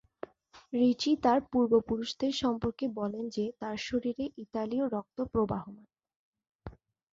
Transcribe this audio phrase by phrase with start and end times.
[0.73, 5.85] রিচি তার পূর্বপুরুষদের সম্পর্কে বলেন যে তার শরীরে ইতালীয় রক্ত প্রবহমান।